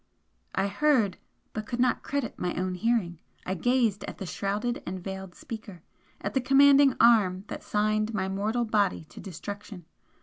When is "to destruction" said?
9.09-9.85